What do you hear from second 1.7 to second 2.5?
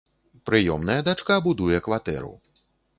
кватэру.